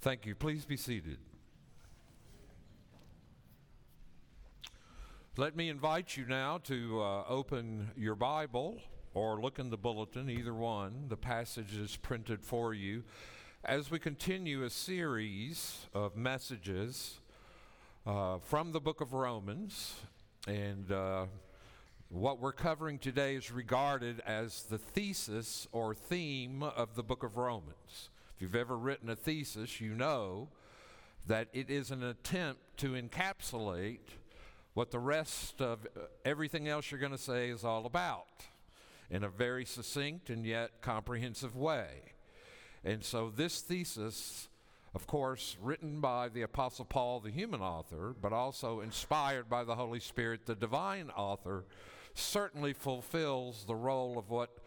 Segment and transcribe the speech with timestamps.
[0.00, 0.36] Thank you.
[0.36, 1.18] Please be seated.
[5.36, 8.80] Let me invite you now to uh, open your Bible
[9.12, 11.06] or look in the bulletin, either one.
[11.08, 13.02] The passage is printed for you.
[13.64, 17.18] As we continue a series of messages
[18.06, 19.96] uh, from the book of Romans,
[20.46, 21.26] and uh,
[22.08, 27.36] what we're covering today is regarded as the thesis or theme of the book of
[27.36, 28.10] Romans.
[28.38, 30.46] If you've ever written a thesis, you know
[31.26, 34.12] that it is an attempt to encapsulate
[34.74, 35.84] what the rest of
[36.24, 38.44] everything else you're going to say is all about
[39.10, 41.88] in a very succinct and yet comprehensive way.
[42.84, 44.48] And so, this thesis,
[44.94, 49.74] of course, written by the Apostle Paul, the human author, but also inspired by the
[49.74, 51.64] Holy Spirit, the divine author,
[52.14, 54.58] certainly fulfills the role of what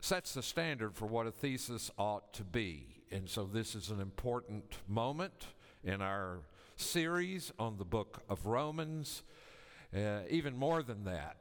[0.00, 2.93] sets the standard for what a thesis ought to be.
[3.14, 5.46] And so this is an important moment
[5.84, 6.40] in our
[6.74, 9.22] series on the book of Romans.
[9.96, 11.36] Uh, even more than that,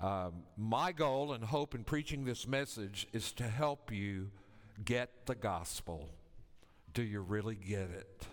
[0.00, 4.32] um, my goal and hope in preaching this message is to help you
[4.84, 6.08] get the gospel.
[6.92, 8.26] Do you really get it?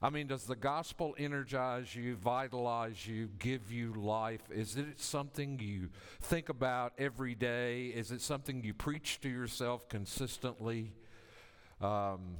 [0.00, 4.42] I mean, does the gospel energize you, vitalize you, give you life?
[4.48, 5.88] Is it something you
[6.20, 7.86] think about every day?
[7.86, 10.92] Is it something you preach to yourself consistently?
[11.80, 12.36] Um,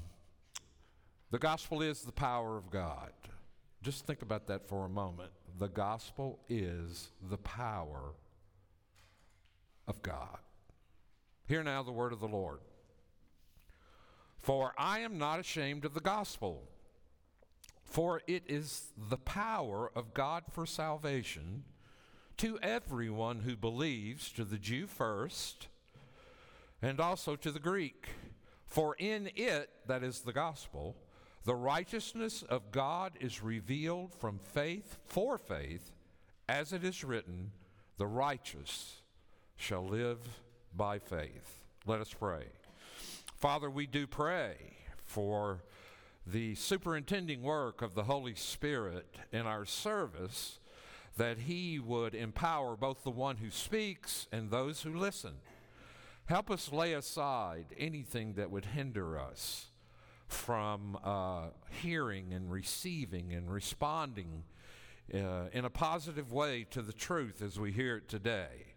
[1.30, 3.12] the gospel is the power of God.
[3.82, 5.30] Just think about that for a moment.
[5.58, 8.14] The gospel is the power
[9.86, 10.38] of God.
[11.46, 12.58] Hear now the word of the Lord.
[14.38, 16.62] For I am not ashamed of the gospel
[17.88, 21.64] for it is the power of God for salvation
[22.36, 25.68] to everyone who believes, to the Jew first,
[26.82, 28.08] and also to the Greek.
[28.68, 30.96] For in it, that is the gospel,
[31.44, 35.92] the righteousness of God is revealed from faith for faith,
[36.48, 37.52] as it is written,
[37.96, 39.02] the righteous
[39.56, 40.18] shall live
[40.76, 41.64] by faith.
[41.86, 42.44] Let us pray.
[43.34, 44.56] Father, we do pray
[45.04, 45.62] for
[46.26, 50.58] the superintending work of the Holy Spirit in our service,
[51.16, 55.34] that He would empower both the one who speaks and those who listen.
[56.28, 59.68] Help us lay aside anything that would hinder us
[60.26, 64.44] from uh, hearing and receiving and responding
[65.14, 68.74] uh, in a positive way to the truth as we hear it today.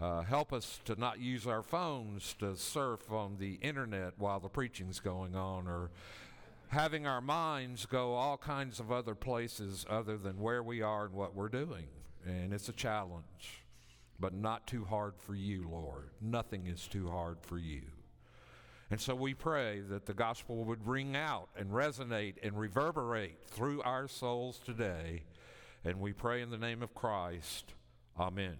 [0.00, 4.48] Uh, help us to not use our phones to surf on the internet while the
[4.48, 5.90] preaching's going on or
[6.68, 11.14] having our minds go all kinds of other places other than where we are and
[11.14, 11.88] what we're doing.
[12.24, 13.61] And it's a challenge,
[14.20, 16.10] but not too hard for you, Lord.
[16.20, 17.82] Nothing is too hard for you.
[18.90, 23.80] And so we pray that the gospel would ring out and resonate and reverberate through
[23.82, 25.22] our souls today.
[25.84, 27.72] And we pray in the name of Christ.
[28.20, 28.56] Amen.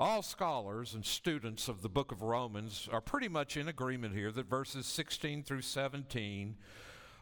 [0.00, 4.32] All scholars and students of the book of Romans are pretty much in agreement here
[4.32, 6.56] that verses 16 through 17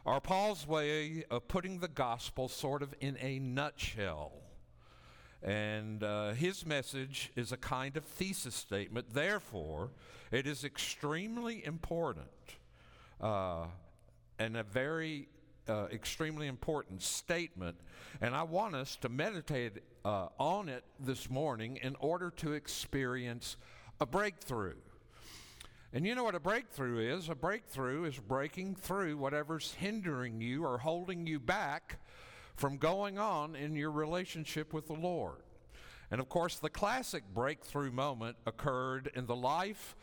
[0.03, 4.31] are Paul's way of putting the gospel sort of in a nutshell.
[5.43, 9.13] And uh, his message is a kind of thesis statement.
[9.13, 9.89] Therefore,
[10.31, 12.27] it is extremely important
[13.19, 13.65] uh,
[14.39, 15.27] and a very
[15.67, 17.77] uh, extremely important statement,
[18.19, 23.57] and I want us to meditate uh, on it this morning in order to experience
[23.99, 24.75] a breakthrough.
[25.93, 27.29] And you know what a breakthrough is?
[27.29, 31.99] A breakthrough is breaking through whatever's hindering you or holding you back
[32.61, 35.41] from going on in your relationship with the Lord.
[36.11, 39.95] And of course, the classic breakthrough moment occurred in the life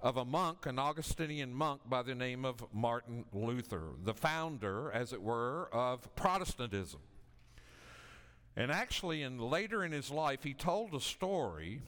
[0.00, 5.12] of a monk, an Augustinian monk by the name of Martin Luther, the founder, as
[5.12, 6.98] it were, of Protestantism.
[8.56, 11.80] And actually, in later in his life, he told a story.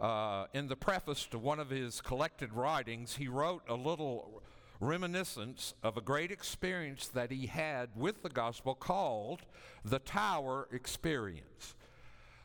[0.00, 4.42] Uh, in the preface to one of his collected writings, he wrote a little
[4.80, 9.40] reminiscence of a great experience that he had with the gospel called
[9.84, 11.74] the Tower Experience.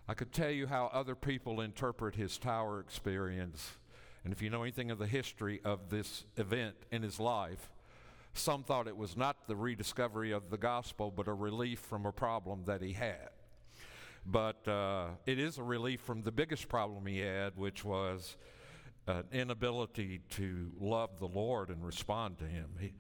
[0.08, 3.72] I could tell you how other people interpret his Tower Experience
[4.24, 7.72] and if you know anything of the history of this event in his life,
[8.34, 12.12] some thought it was not the rediscovery of the gospel, but a relief from a
[12.12, 13.30] problem that he had.
[14.26, 18.38] But uh, it is a relief from the biggest problem he had, which was
[19.18, 22.70] an inability to love the Lord and respond to Him.
[22.80, 22.94] He,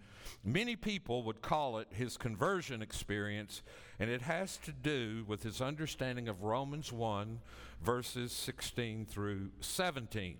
[0.43, 3.61] many people would call it his conversion experience,
[3.99, 7.39] and it has to do with his understanding of Romans 1,
[7.83, 10.37] verses 16 through 17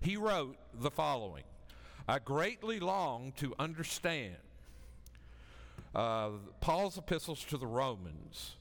[0.00, 1.44] he wrote the following
[2.08, 4.36] I greatly long to understand
[5.94, 8.54] uh, Paul's epistles to the Romans,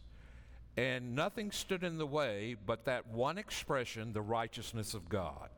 [0.78, 5.50] and nothing stood in the way but that one expression, the righteousness of God.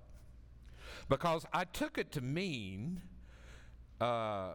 [1.09, 3.01] Because I took it to mean
[4.01, 4.53] uh,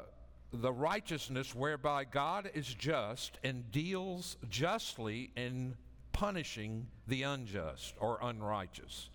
[0.52, 5.76] the righteousness whereby God is just and deals justly in
[6.12, 9.08] punishing the unjust or unrighteous.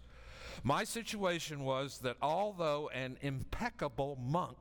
[0.64, 4.58] My situation was that although an impeccable monk,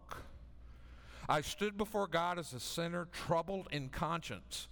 [1.29, 4.69] I stood before God as a sinner, troubled in conscience,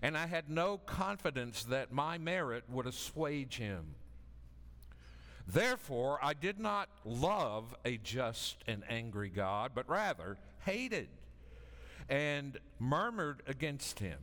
[0.00, 3.96] and I had no confidence that my merit would assuage him.
[5.48, 10.36] Therefore, I did not love a just and angry God, but rather
[10.66, 11.08] hated
[12.08, 14.18] and murmured against him.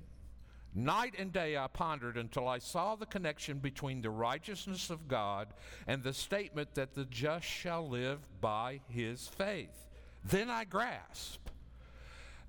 [0.77, 5.47] Night and day I pondered until I saw the connection between the righteousness of God
[5.87, 9.87] and the statement that the just shall live by his faith.
[10.23, 11.51] Then I grasped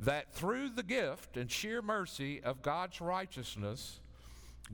[0.01, 4.01] that through the gift and sheer mercy of God's righteousness,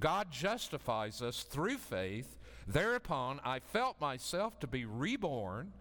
[0.00, 2.38] God justifies us through faith.
[2.66, 5.72] Thereupon I felt myself to be reborn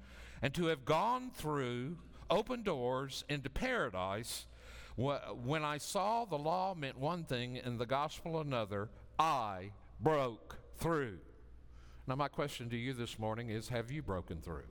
[0.41, 1.97] and to have gone through
[2.29, 4.45] open doors into paradise
[4.95, 11.19] when I saw the law meant one thing and the gospel another, I broke through.
[12.07, 14.65] Now, my question to you this morning is Have you broken through?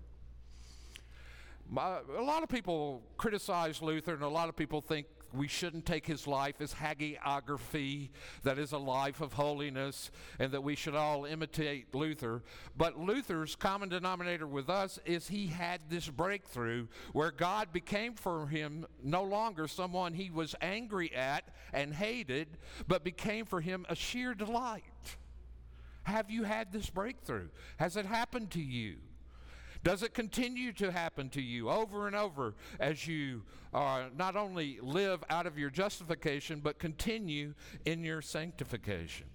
[1.68, 5.86] My, a lot of people criticize Luther, and a lot of people think we shouldn't
[5.86, 8.10] take his life as hagiography,
[8.42, 12.42] that is a life of holiness, and that we should all imitate Luther.
[12.76, 18.46] But Luther's common denominator with us is he had this breakthrough where God became for
[18.46, 22.48] him no longer someone he was angry at and hated,
[22.88, 25.16] but became for him a sheer delight.
[26.04, 27.48] Have you had this breakthrough?
[27.76, 28.96] Has it happened to you?
[29.82, 33.42] Does it continue to happen to you over and over as you
[33.72, 37.54] uh, not only live out of your justification, but continue
[37.86, 39.26] in your sanctification?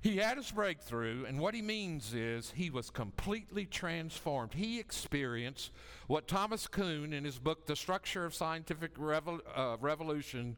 [0.00, 4.54] He had his breakthrough, and what he means is he was completely transformed.
[4.54, 5.72] He experienced
[6.06, 10.56] what Thomas Kuhn, in his book, The Structure of Scientific uh, Revolution,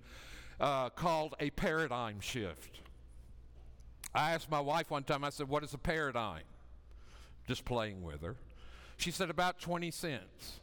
[0.61, 2.81] uh, called a paradigm shift.
[4.15, 6.43] I asked my wife one time, I said, What is a paradigm?
[7.47, 8.37] Just playing with her.
[8.97, 10.61] She said, About 20 cents.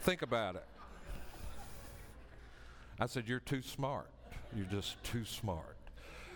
[0.00, 0.66] Think about it.
[2.98, 4.08] I said, You're too smart.
[4.54, 5.76] You're just too smart.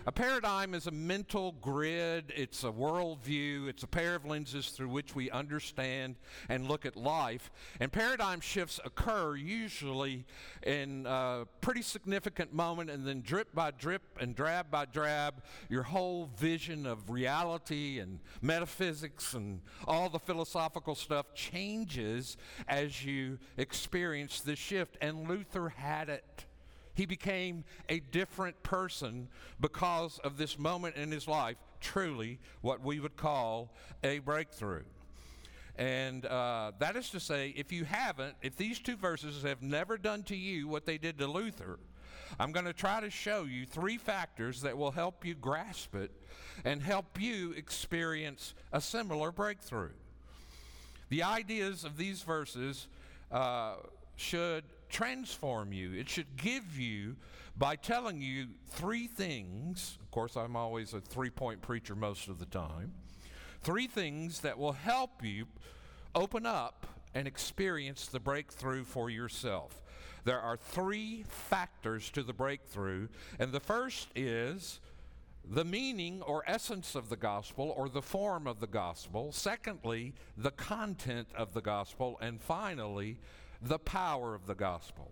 [0.07, 4.87] A paradigm is a mental grid, it's a worldview, it's a pair of lenses through
[4.87, 6.15] which we understand
[6.47, 7.51] and look at life.
[7.81, 10.25] And paradigm shifts occur usually
[10.63, 15.83] in a pretty significant moment, and then drip by drip and drab by drab, your
[15.83, 22.37] whole vision of reality and metaphysics and all the philosophical stuff changes
[22.69, 24.95] as you experience this shift.
[25.01, 26.46] And Luther had it.
[26.97, 29.27] He became a different person
[29.61, 33.71] because of this moment in his life, truly what we would call
[34.03, 34.81] a breakthrough.
[35.77, 39.99] And uh, that is to say, if you haven't, if these two verses have never
[39.99, 41.77] done to you what they did to Luther,
[42.39, 46.09] I'm going to try to show you three factors that will help you grasp it
[46.65, 49.91] and help you experience a similar breakthrough.
[51.09, 52.87] The ideas of these verses
[53.31, 53.75] uh,
[54.15, 55.93] should transform you.
[55.93, 57.15] It should give you,
[57.57, 59.97] by telling you three things.
[60.01, 62.93] Of course, I'm always a three point preacher most of the time.
[63.61, 65.47] Three things that will help you
[66.13, 69.81] open up and experience the breakthrough for yourself.
[70.23, 73.07] There are three factors to the breakthrough,
[73.39, 74.79] and the first is
[75.49, 79.31] the meaning or essence of the gospel or the form of the gospel.
[79.31, 82.17] Secondly, the content of the gospel.
[82.21, 83.17] And finally,
[83.61, 85.11] the power of the gospel.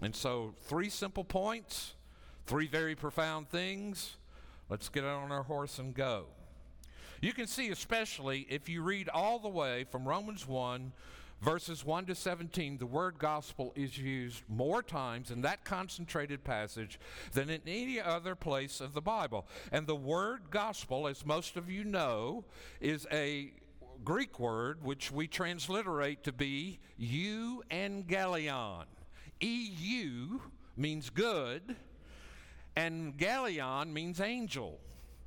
[0.00, 1.94] And so, three simple points,
[2.46, 4.16] three very profound things.
[4.68, 6.26] Let's get on our horse and go.
[7.20, 10.92] You can see, especially if you read all the way from Romans 1,
[11.42, 16.98] verses 1 to 17, the word gospel is used more times in that concentrated passage
[17.32, 19.46] than in any other place of the Bible.
[19.72, 22.44] And the word gospel, as most of you know,
[22.80, 23.52] is a
[24.04, 28.84] Greek word which we transliterate to be euangelion.
[29.40, 30.40] EU
[30.76, 31.76] means good,
[32.76, 34.78] and galleon means angel,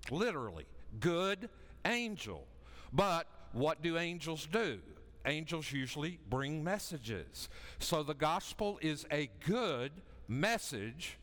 [0.10, 0.66] literally,
[1.00, 1.50] good
[1.86, 2.46] angel.
[2.92, 4.80] But what do angels do?
[5.26, 7.50] Angels usually bring messages.
[7.80, 9.92] So the gospel is a good
[10.28, 11.18] message,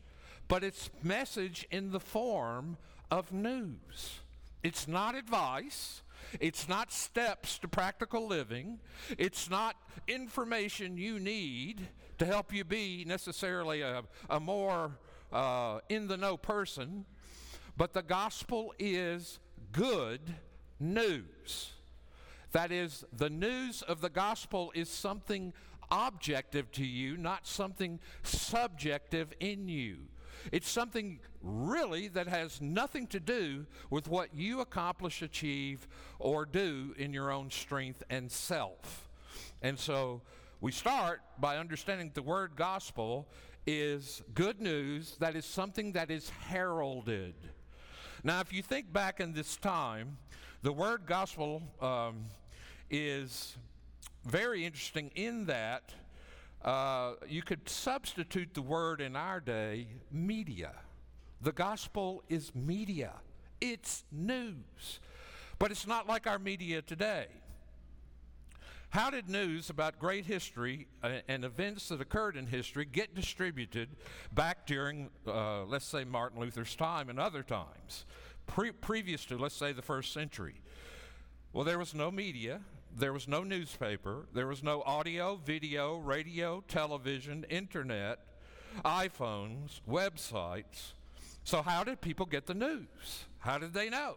[0.47, 2.77] but it's message in the form
[3.09, 4.21] of news.
[4.63, 6.01] It's not advice.
[6.39, 8.79] It's not steps to practical living.
[9.17, 9.75] It's not
[10.07, 11.87] information you need
[12.17, 14.91] to help you be necessarily a, a more
[15.31, 17.05] uh, in the know person.
[17.77, 19.39] But the gospel is
[19.71, 20.21] good
[20.79, 21.71] news.
[22.51, 25.53] That is, the news of the gospel is something
[25.89, 29.97] objective to you, not something subjective in you.
[30.51, 35.87] It's something really that has nothing to do with what you accomplish, achieve,
[36.19, 39.09] or do in your own strength and self.
[39.61, 40.21] And so
[40.59, 43.27] we start by understanding the word gospel
[43.67, 47.35] is good news that is something that is heralded.
[48.23, 50.17] Now, if you think back in this time,
[50.61, 52.25] the word gospel um,
[52.89, 53.55] is
[54.25, 55.93] very interesting in that
[56.63, 60.73] uh, you could substitute the word in our day media.
[61.41, 63.13] The gospel is media,
[63.59, 64.99] it's news.
[65.57, 67.27] But it's not like our media today.
[68.89, 73.89] How did news about great history uh, and events that occurred in history get distributed
[74.33, 78.05] back during, uh, let's say, Martin Luther's time and other times,
[78.47, 80.55] pre- previous to, let's say, the first century?
[81.53, 82.61] Well, there was no media,
[82.95, 88.19] there was no newspaper, there was no audio, video, radio, television, internet,
[88.83, 90.93] iPhones, websites.
[91.43, 93.25] So, how did people get the news?
[93.39, 94.15] How did they know?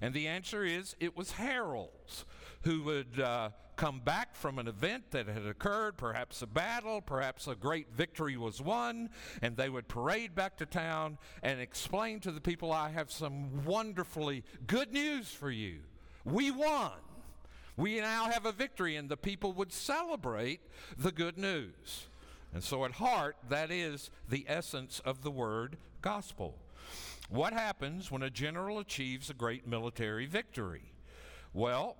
[0.00, 2.24] And the answer is it was heralds
[2.62, 7.46] who would uh, come back from an event that had occurred, perhaps a battle, perhaps
[7.46, 9.10] a great victory was won,
[9.42, 13.64] and they would parade back to town and explain to the people, I have some
[13.64, 15.80] wonderfully good news for you.
[16.24, 16.92] We won.
[17.76, 20.60] We now have a victory, and the people would celebrate
[20.96, 22.06] the good news.
[22.52, 26.56] And so, at heart, that is the essence of the word gospel.
[27.28, 30.92] What happens when a general achieves a great military victory?
[31.52, 31.96] Well,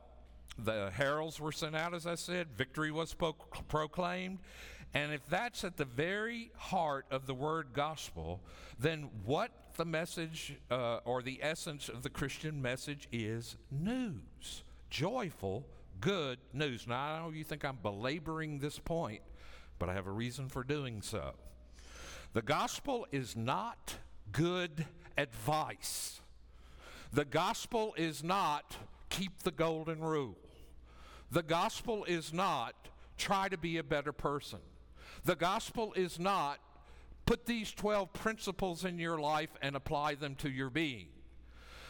[0.57, 3.17] the heralds were sent out, as I said, victory was
[3.69, 4.39] proclaimed.
[4.93, 8.41] And if that's at the very heart of the word gospel,
[8.79, 14.63] then what the message uh, or the essence of the Christian message is news
[14.95, 15.67] joyful,
[16.01, 16.87] good news.
[16.87, 19.23] Now, I know you think I'm belaboring this point,
[19.81, 21.33] but I have a reason for doing so.
[22.33, 23.97] The gospel is not
[24.31, 24.87] good
[25.19, 26.21] advice.
[27.13, 28.77] The gospel is not
[29.09, 30.39] keep the golden rule.
[31.29, 32.77] The gospel is not
[33.19, 34.61] try to be a better person.
[35.25, 36.61] The gospel is not
[37.27, 41.09] put these 12 principles in your life and apply them to your being.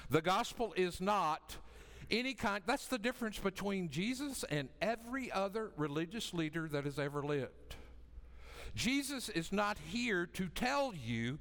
[0.08, 1.58] The gospel is not
[2.18, 2.62] any kind.
[2.66, 7.76] That's the difference between Jesus and every other religious leader that has ever lived.
[8.74, 11.38] Jesus is not here to tell you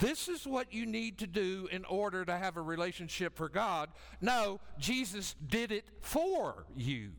[0.00, 3.90] this is what you need to do in order to have a relationship for God.
[4.20, 7.10] No, Jesus did it for you.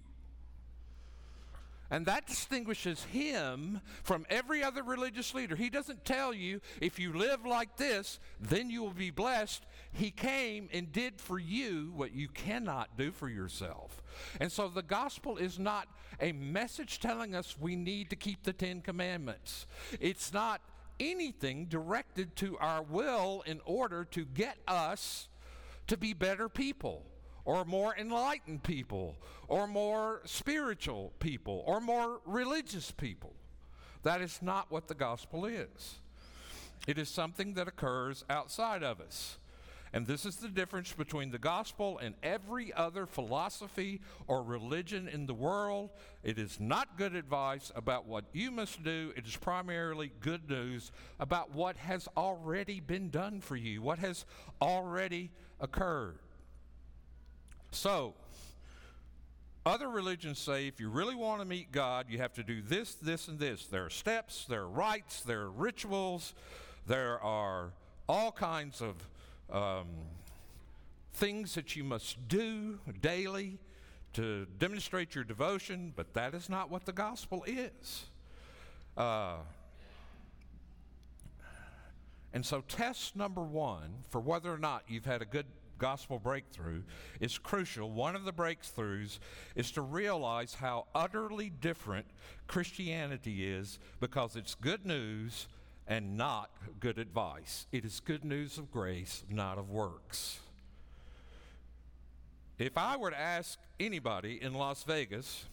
[1.89, 5.55] And that distinguishes him from every other religious leader.
[5.55, 9.65] He doesn't tell you if you live like this, then you will be blessed.
[9.97, 14.03] He came and did for you what you cannot do for yourself.
[14.39, 15.87] And so the gospel is not
[16.21, 19.65] a message telling us we need to keep the Ten Commandments,
[19.99, 20.61] it's not
[20.99, 25.29] anything directed to our will in order to get us
[25.87, 27.03] to be better people
[27.43, 29.15] or more enlightened people,
[29.47, 33.33] or more spiritual people, or more religious people.
[34.03, 36.01] That is not what the gospel is.
[36.87, 39.37] It is something that occurs outside of us.
[39.93, 45.25] And this is the difference between the gospel and every other philosophy or religion in
[45.25, 45.91] the world.
[46.23, 50.91] It is not good advice about what you must do, it is primarily good news
[51.19, 54.25] about what has already been done for you, what has
[54.61, 56.19] already occurred.
[57.71, 58.13] So,
[59.65, 62.93] other religions say if you really want to meet God, you have to do this,
[62.95, 63.65] this, and this.
[63.65, 66.33] There are steps, there are rites, there are rituals,
[66.85, 67.73] there are
[68.07, 68.95] all kinds of
[69.51, 69.87] um,
[71.13, 73.57] things that you must do daily
[74.13, 78.05] to demonstrate your devotion, but that is not what the gospel is.
[78.95, 79.37] Uh,
[82.33, 85.45] and so, test number one for whether or not you've had a good
[85.77, 86.81] gospel breakthrough
[87.19, 87.91] is crucial.
[87.91, 89.19] One of the breakthroughs
[89.55, 92.07] is to realize how utterly different
[92.47, 95.47] Christianity is because it's good news
[95.87, 97.65] and not good advice.
[97.71, 100.39] It is good news of grace, not of works.
[102.59, 105.45] If I were to ask anybody in Las Vegas,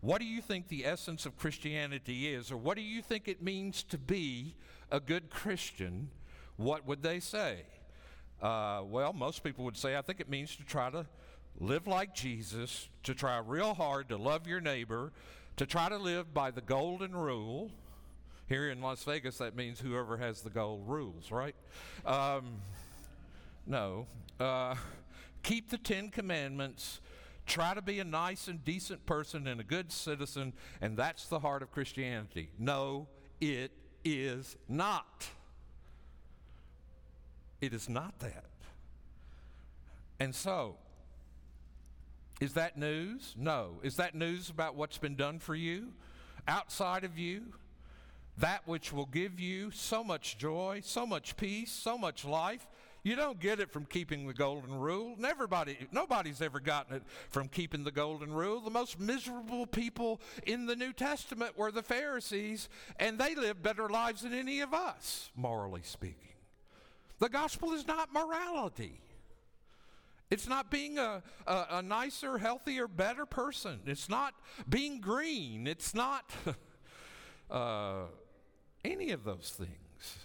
[0.00, 3.42] what do you think the essence of Christianity is, or what do you think it
[3.42, 4.54] means to be
[4.90, 6.10] a good Christian?
[6.56, 7.62] What would they say?
[8.40, 11.06] Uh, well, most people would say, I think it means to try to
[11.58, 15.12] live like Jesus, to try real hard to love your neighbor,
[15.56, 17.70] to try to live by the golden rule.
[18.48, 21.56] Here in Las Vegas, that means whoever has the gold rules, right?
[22.04, 22.60] Um,
[23.66, 24.06] no.
[24.38, 24.76] Uh,
[25.42, 27.00] keep the Ten Commandments.
[27.46, 31.40] Try to be a nice and decent person and a good citizen, and that's the
[31.40, 32.50] heart of Christianity.
[32.58, 33.08] No,
[33.40, 33.72] it
[34.04, 35.28] is not.
[37.60, 38.44] It is not that.
[40.20, 40.76] And so,
[42.40, 43.34] is that news?
[43.36, 43.80] No.
[43.82, 45.88] Is that news about what's been done for you?
[46.46, 47.42] Outside of you?
[48.38, 52.66] That which will give you so much joy, so much peace, so much life.
[53.02, 55.16] You don't get it from keeping the golden rule.
[55.24, 58.60] Everybody, nobody's ever gotten it from keeping the golden rule.
[58.60, 63.88] The most miserable people in the New Testament were the Pharisees, and they lived better
[63.88, 66.34] lives than any of us, morally speaking.
[67.20, 69.00] The gospel is not morality.
[70.28, 73.80] It's not being a, a, a, nicer, healthier, better person.
[73.86, 74.34] It's not
[74.68, 75.68] being green.
[75.68, 76.24] It's not
[77.50, 78.06] uh,
[78.86, 80.18] any of those things.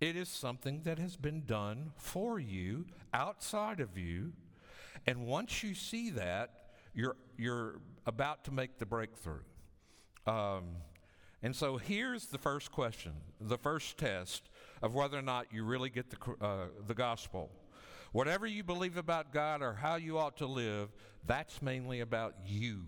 [0.00, 4.32] It is something that has been done for you, outside of you.
[5.06, 6.50] And once you see that,
[6.94, 9.40] you're, you're about to make the breakthrough.
[10.26, 10.76] Um,
[11.42, 14.48] and so here's the first question, the first test
[14.82, 17.50] of whether or not you really get the, uh, the gospel.
[18.12, 20.88] Whatever you believe about God or how you ought to live,
[21.26, 22.82] that's mainly about you.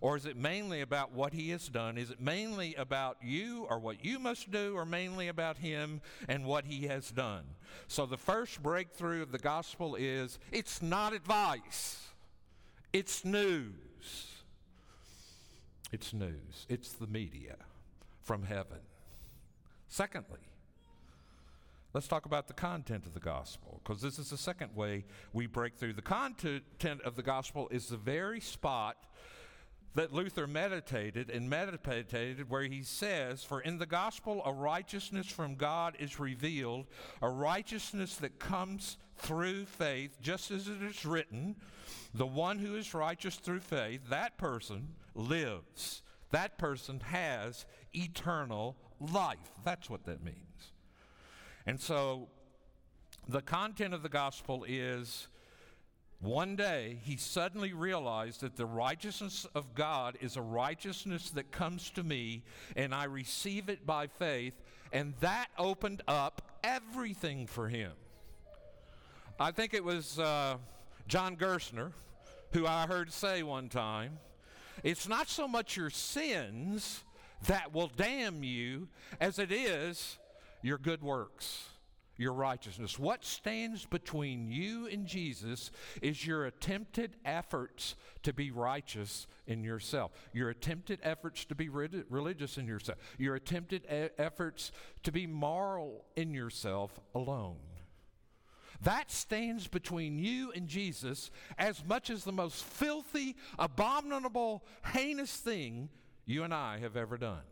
[0.00, 1.96] Or is it mainly about what He has done?
[1.98, 6.44] Is it mainly about you or what you must do, or mainly about Him and
[6.44, 7.44] what He has done?
[7.88, 12.08] So the first breakthrough of the gospel is it's not advice,
[12.92, 13.72] it's news.
[15.92, 17.56] It's news, it's the media
[18.20, 18.80] from heaven.
[19.88, 20.40] Secondly,
[21.96, 25.46] Let's talk about the content of the gospel, because this is the second way we
[25.46, 25.94] break through.
[25.94, 28.98] The content of the gospel is the very spot
[29.96, 35.54] that Luther meditated and meditated, where he says, For in the gospel a righteousness from
[35.54, 36.86] God is revealed,
[37.22, 41.56] a righteousness that comes through faith, just as it is written,
[42.12, 46.02] the one who is righteous through faith, that person lives.
[46.30, 49.38] That person has eternal life.
[49.64, 50.72] That's what that means.
[51.64, 52.28] And so
[53.26, 55.28] the content of the gospel is
[56.20, 61.90] one day he suddenly realized that the righteousness of God is a righteousness that comes
[61.90, 62.42] to me,
[62.74, 64.54] and I receive it by faith,
[64.92, 67.92] and that opened up everything for him.
[69.38, 70.56] I think it was uh,
[71.06, 71.92] John Gerstner
[72.52, 74.18] who I heard say one time
[74.82, 77.02] it's not so much your sins
[77.46, 78.88] that will damn you
[79.20, 80.18] as it is
[80.62, 81.64] your good works,
[82.16, 82.98] your righteousness.
[82.98, 90.12] What stands between you and Jesus is your attempted efforts to be righteous in yourself,
[90.32, 96.04] your attempted efforts to be religious in yourself, your attempted e- efforts to be moral
[96.16, 97.56] in yourself alone.
[98.82, 105.88] That stands between you and Jesus as much as the most filthy, abominable, heinous thing
[106.26, 107.42] you and I have ever done.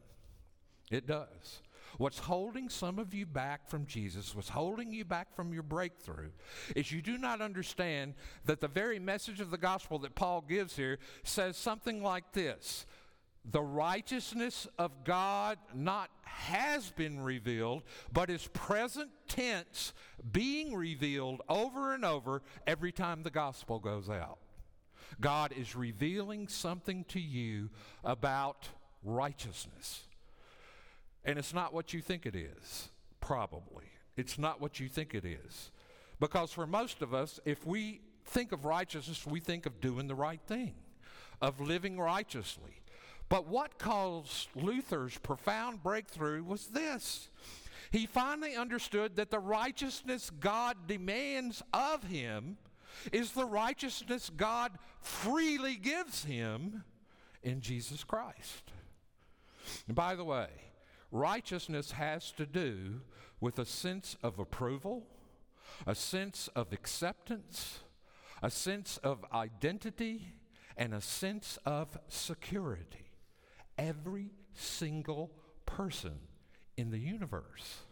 [0.91, 1.63] It does.
[1.99, 6.31] What's holding some of you back from Jesus, what's holding you back from your breakthrough,
[6.75, 10.77] is you do not understand that the very message of the gospel that Paul gives
[10.77, 12.87] here says something like this
[13.45, 19.93] The righteousness of God not has been revealed, but is present tense
[20.33, 24.39] being revealed over and over every time the gospel goes out.
[25.21, 27.71] God is revealing something to you
[28.03, 28.69] about
[29.05, 30.05] righteousness.
[31.25, 33.85] And it's not what you think it is, probably.
[34.17, 35.71] It's not what you think it is.
[36.21, 40.15] Because for most of us, if we think of righteousness, we think of doing the
[40.15, 40.75] right thing,
[41.41, 42.83] of living righteously.
[43.29, 47.29] But what caused Luther's profound breakthrough was this.
[47.91, 52.59] He finally understood that the righteousness God demands of him
[53.13, 56.85] is the righteousness God freely gives him
[57.43, 58.73] in Jesus Christ.
[59.87, 60.49] And by the way,
[61.15, 63.01] Righteousness has to do
[63.41, 65.07] with a sense of approval,
[65.87, 67.79] a sense of acceptance,
[68.43, 70.35] a sense of identity,
[70.77, 73.13] and a sense of security.
[73.79, 75.31] Every single
[75.67, 76.19] person
[76.77, 77.83] in the universe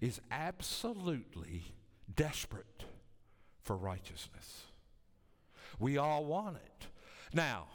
[0.00, 1.76] is absolutely
[2.16, 2.84] desperate
[3.62, 4.64] for righteousness.
[5.78, 6.86] We all want it.
[7.32, 7.68] Now,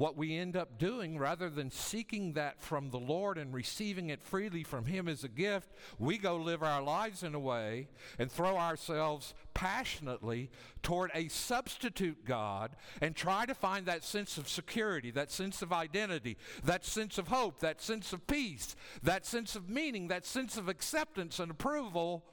[0.00, 4.22] what we end up doing, rather than seeking that from the Lord and receiving it
[4.22, 7.86] freely from Him as a gift, we go live our lives in a way
[8.18, 10.50] and throw ourselves passionately
[10.82, 15.70] toward a substitute God and try to find that sense of security, that sense of
[15.70, 20.56] identity, that sense of hope, that sense of peace, that sense of meaning, that sense
[20.56, 22.24] of acceptance and approval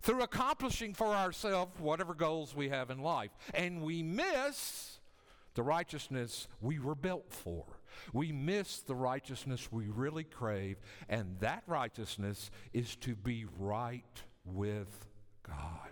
[0.00, 3.32] through accomplishing for ourselves whatever goals we have in life.
[3.52, 4.89] And we miss
[5.60, 7.66] the righteousness we were built for.
[8.14, 15.06] We miss the righteousness we really crave, and that righteousness is to be right with
[15.46, 15.90] God.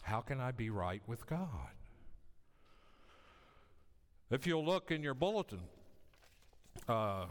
[0.00, 1.74] How can I be right with God?
[4.30, 5.60] If you'll look in your bulletin,
[6.88, 7.26] uh,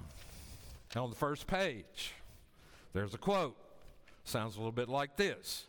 [0.96, 2.14] on the first page,
[2.94, 3.58] there's a quote.
[4.24, 5.66] Sounds a little bit like this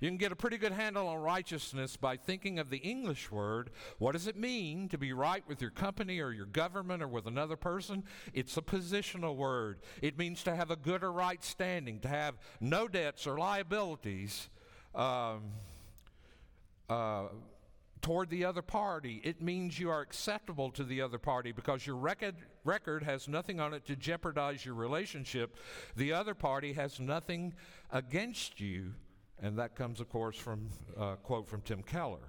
[0.00, 3.70] you can get a pretty good handle on righteousness by thinking of the English word.
[3.98, 7.26] What does it mean to be right with your company or your government or with
[7.26, 8.04] another person?
[8.32, 9.80] It's a positional word.
[10.00, 14.48] It means to have a good or right standing, to have no debts or liabilities.
[14.94, 15.52] Um,
[16.88, 17.28] uh,
[18.02, 19.20] toward the other party.
[19.22, 22.34] It means you are acceptable to the other party because your record,
[22.64, 25.56] record has nothing on it to jeopardize your relationship.
[25.96, 27.54] The other party has nothing
[27.92, 28.94] against you
[29.42, 32.28] and that comes, of course, from a quote from Tim Keller.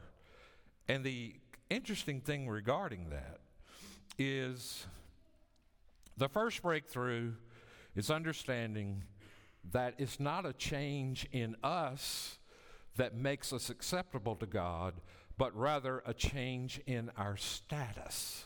[0.87, 1.35] And the
[1.69, 3.39] interesting thing regarding that
[4.17, 4.85] is
[6.17, 7.33] the first breakthrough
[7.95, 9.03] is understanding
[9.71, 12.39] that it's not a change in us
[12.97, 14.95] that makes us acceptable to God,
[15.37, 18.45] but rather a change in our status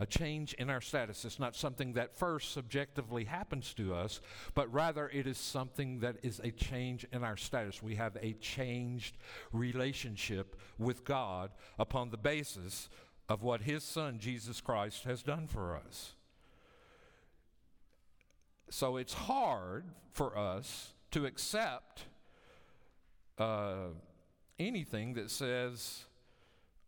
[0.00, 1.24] a change in our status.
[1.24, 4.20] It's not something that first subjectively happens to us,
[4.54, 7.82] but rather it is something that is a change in our status.
[7.82, 9.16] We have a changed
[9.52, 12.88] relationship with God upon the basis
[13.28, 16.14] of what His Son, Jesus Christ, has done for us.
[18.70, 22.06] So it's hard for us to accept
[23.38, 23.88] uh,
[24.58, 26.04] anything that says,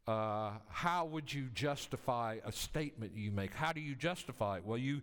[0.07, 3.55] uh, how would you justify a statement you make?
[3.55, 4.65] How do you justify it?
[4.65, 5.03] Well, you,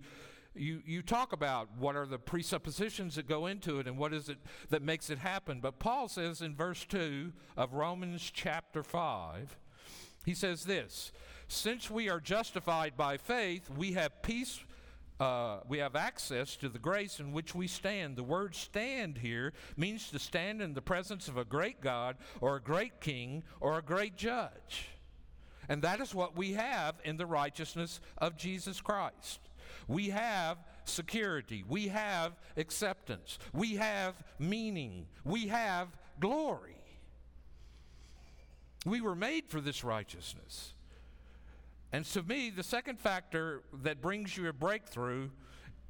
[0.56, 4.30] you, you talk about what are the presuppositions that go into it and what is
[4.30, 4.38] it
[4.70, 5.60] that makes it happen.
[5.60, 9.58] But Paul says in verse 2 of Romans chapter 5,
[10.26, 11.12] he says this
[11.50, 14.64] Since we are justified by faith, we have peace
[15.20, 18.16] uh, we have access to the grace in which we stand.
[18.16, 22.56] The word stand here means to stand in the presence of a great God or
[22.56, 24.90] a great king or a great judge.
[25.70, 29.40] And that is what we have in the righteousness of Jesus Christ.
[29.88, 35.88] We have security, we have acceptance, we have meaning, we have
[36.20, 36.76] glory.
[38.86, 40.74] We were made for this righteousness.
[41.92, 45.30] And to me, the second factor that brings you a breakthrough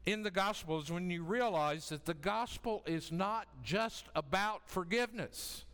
[0.05, 5.65] in the gospel is when you realize that the gospel is not just about forgiveness.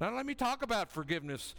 [0.00, 1.54] Now, let me talk about forgiveness.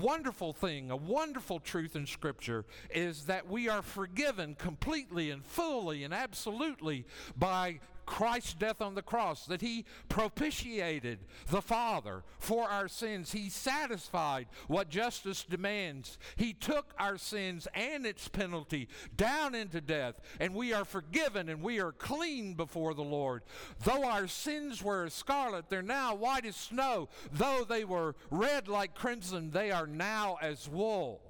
[0.00, 2.64] Wonderful thing, a wonderful truth in Scripture
[2.94, 9.02] is that we are forgiven completely and fully and absolutely by Christ's death on the
[9.02, 13.32] cross, that he propitiated the Father for our sins.
[13.32, 16.18] He satisfied what justice demands.
[16.36, 21.62] He took our sins and its penalty down into death, and we are forgiven and
[21.62, 23.42] we are clean before the Lord.
[23.84, 27.08] Though our sins were as scarlet, they're now white as snow.
[27.32, 31.20] Though they were red like crimson, they are now as wool.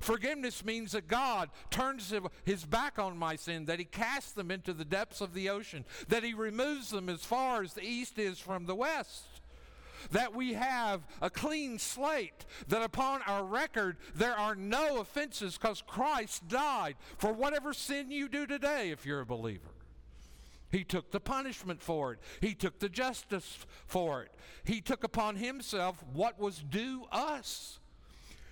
[0.00, 2.12] Forgiveness means that God turns
[2.44, 5.84] his back on my sin, that he casts them into the depths of the ocean,
[6.08, 9.26] that he removes them as far as the east is from the west.
[10.12, 15.82] That we have a clean slate, that upon our record there are no offenses because
[15.86, 19.68] Christ died for whatever sin you do today if you're a believer.
[20.72, 22.20] He took the punishment for it.
[22.40, 24.32] He took the justice for it.
[24.64, 27.80] He took upon himself what was due us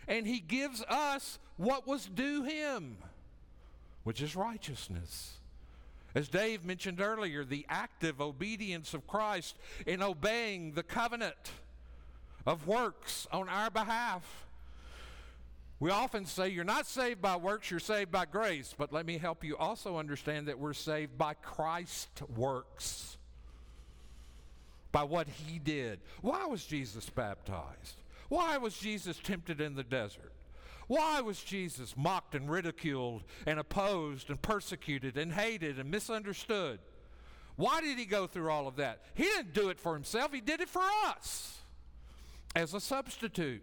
[0.08, 2.96] and he gives us what was due him,
[4.02, 5.34] which is righteousness.
[6.14, 11.52] As Dave mentioned earlier, the active obedience of Christ in obeying the covenant
[12.46, 14.46] of works on our behalf.
[15.80, 18.74] We often say you're not saved by works, you're saved by grace.
[18.76, 23.16] But let me help you also understand that we're saved by Christ's works,
[24.90, 26.00] by what he did.
[26.22, 28.02] Why was Jesus baptized?
[28.28, 30.32] Why was Jesus tempted in the desert?
[30.86, 36.80] Why was Jesus mocked and ridiculed and opposed and persecuted and hated and misunderstood?
[37.56, 39.02] Why did he go through all of that?
[39.14, 41.58] He didn't do it for himself, he did it for us
[42.56, 43.62] as a substitute.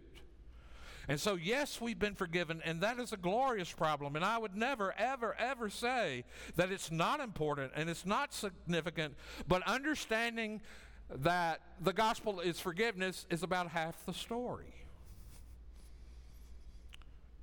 [1.07, 4.15] And so, yes, we've been forgiven, and that is a glorious problem.
[4.15, 6.23] And I would never, ever, ever say
[6.55, 9.15] that it's not important and it's not significant,
[9.47, 10.61] but understanding
[11.09, 14.73] that the gospel is forgiveness is about half the story.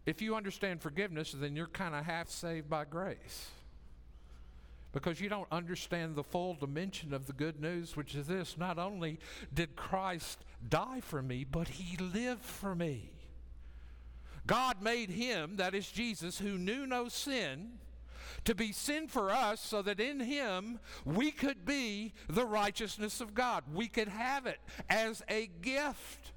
[0.05, 3.51] If you understand forgiveness, then you're kind of half saved by grace.
[4.92, 8.79] Because you don't understand the full dimension of the good news, which is this not
[8.79, 9.18] only
[9.55, 13.11] did Christ die for me, but he lived for me.
[14.46, 17.79] God made him, that is Jesus, who knew no sin,
[18.44, 23.35] to be sin for us so that in him we could be the righteousness of
[23.35, 23.64] God.
[23.72, 26.33] We could have it as a gift.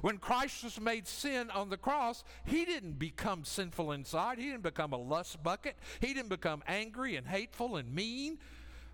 [0.00, 4.38] When Christ was made sin on the cross, he didn't become sinful inside.
[4.38, 5.76] He didn't become a lust bucket.
[6.00, 8.38] He didn't become angry and hateful and mean.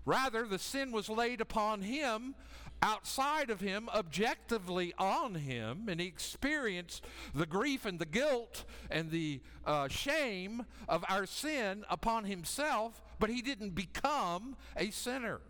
[0.05, 2.33] Rather, the sin was laid upon him
[2.81, 9.11] outside of him, objectively on him, and he experienced the grief and the guilt and
[9.11, 15.41] the uh, shame of our sin upon himself, but he didn't become a sinner.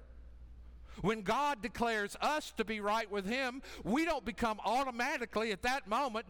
[1.01, 5.87] When God declares us to be right with him, we don't become automatically at that
[5.87, 6.25] moment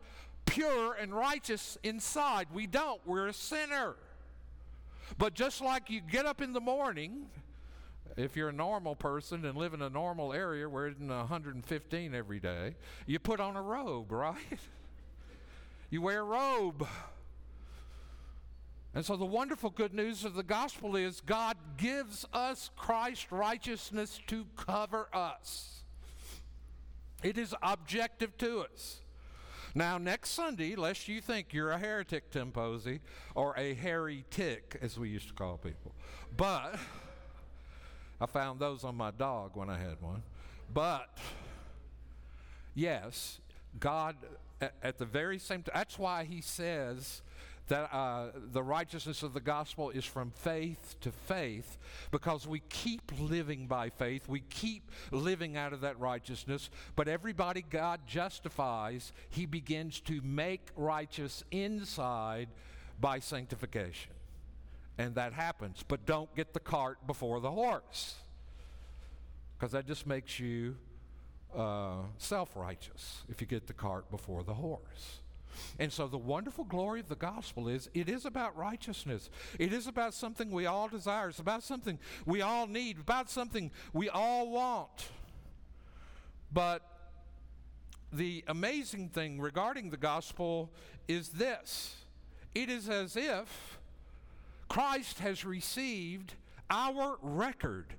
[0.46, 2.48] pure and righteous inside.
[2.54, 3.00] We don't.
[3.06, 3.96] We're a sinner.
[5.18, 7.28] But just like you get up in the morning,
[8.18, 12.40] if you're a normal person and live in a normal area where it's 115 every
[12.40, 12.76] day,
[13.06, 14.36] you put on a robe, right?
[15.92, 16.88] you wear a robe.
[18.96, 24.20] And so the wonderful good news of the gospel is God gives us Christ's righteousness
[24.26, 25.84] to cover us.
[27.24, 29.02] It is objective to us.
[29.76, 33.00] Now, next Sunday, lest you think you're a heretic, Tim Posey,
[33.36, 35.94] or a hairy tick, as we used to call people,
[36.36, 36.80] but
[38.20, 40.24] I found those on my dog when I had one.
[40.74, 41.18] But
[42.74, 43.40] yes,
[43.80, 44.16] God,
[44.62, 47.22] at, the very same time, that's why He says
[47.68, 51.78] that uh, the righteousness of the gospel is from faith to faith
[52.12, 54.28] because we keep living by faith.
[54.28, 56.70] We keep living out of that righteousness.
[56.96, 62.48] But everybody God justifies, He begins to make righteous inside
[63.00, 64.14] by sanctification.
[64.98, 65.84] And that happens.
[65.88, 68.16] But don't get the cart before the horse.
[69.58, 70.76] Because that just makes you
[71.56, 75.20] uh, self righteous if you get the cart before the horse.
[75.80, 79.30] And so, the wonderful glory of the gospel is it is about righteousness.
[79.58, 81.30] It is about something we all desire.
[81.30, 85.10] It's about something we all need, about something we all want.
[86.52, 86.84] But
[88.12, 90.72] the amazing thing regarding the gospel
[91.08, 91.96] is this
[92.56, 93.77] it is as if
[94.68, 96.34] Christ has received
[96.70, 97.94] our record.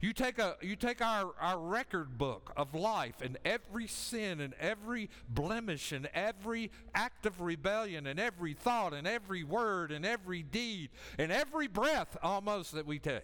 [0.00, 4.52] You take, a, you take our, our record book of life and every sin and
[4.58, 10.42] every blemish and every act of rebellion and every thought and every word and every
[10.42, 13.22] deed and every breath almost that we take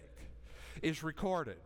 [0.81, 1.59] is recorded.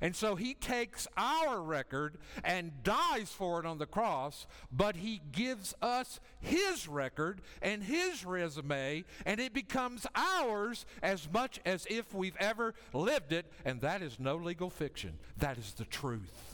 [0.00, 5.20] And so he takes our record and dies for it on the cross, but he
[5.32, 12.14] gives us his record and his resume, and it becomes ours as much as if
[12.14, 13.50] we've ever lived it.
[13.64, 16.53] And that is no legal fiction, that is the truth.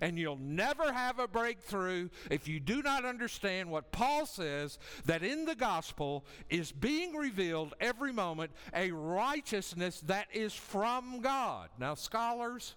[0.00, 5.22] And you'll never have a breakthrough if you do not understand what Paul says that
[5.22, 11.68] in the gospel is being revealed every moment a righteousness that is from God.
[11.78, 12.74] Now, scholars,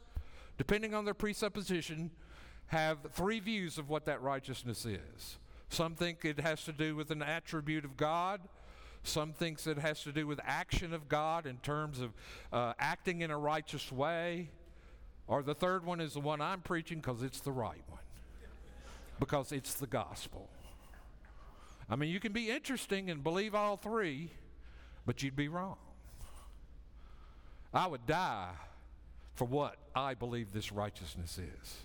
[0.57, 2.11] depending on their presupposition,
[2.67, 5.37] have three views of what that righteousness is.
[5.69, 8.41] Some think it has to do with an attribute of God.
[9.03, 12.11] Some thinks it has to do with action of God in terms of
[12.51, 14.49] uh, acting in a righteous way.
[15.29, 18.01] Or the third one is the one I'm preaching because it's the right one,
[19.19, 20.49] because it's the gospel.
[21.87, 24.31] I mean, you can be interesting and believe all three,
[25.05, 25.77] but you'd be wrong.
[27.71, 28.49] I would die
[29.35, 31.77] for what I believe this righteousness is.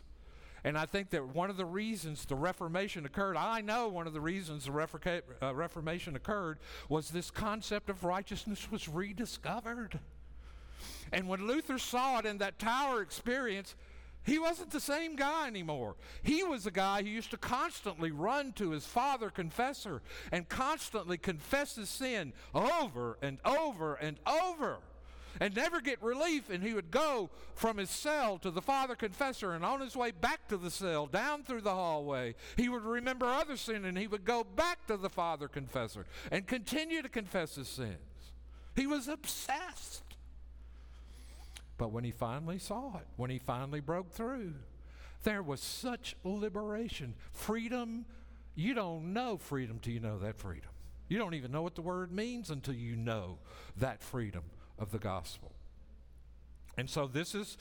[0.65, 4.15] And I think that one of the reasons the Reformation occurred, I know one of
[4.15, 9.99] the reasons the uh, Reformation occurred was this concept of righteousness was rediscovered.
[11.15, 13.77] And when Luther saw it in that tower experience,
[14.25, 15.95] he wasn't the same guy anymore.
[16.23, 21.17] He was a guy who used to constantly run to his father confessor and constantly
[21.17, 24.79] confess his sin over and over and over
[25.41, 26.51] and never get relief.
[26.51, 30.11] And he would go from his cell to the father confessor, and on his way
[30.11, 34.09] back to the cell, down through the hallway, he would remember other sin and he
[34.09, 38.33] would go back to the father confessor and continue to confess his sins.
[38.75, 40.14] He was obsessed.
[41.85, 44.55] But when he finally saw it, when he finally broke through,
[45.23, 47.13] there was such liberation.
[47.31, 48.07] Freedom
[48.55, 50.71] You don't know freedom till you know that freedom.
[51.09, 53.37] You don't even know what the word means until you know
[53.77, 54.45] that freedom
[54.79, 55.53] of the gospel.
[56.79, 57.59] And so this is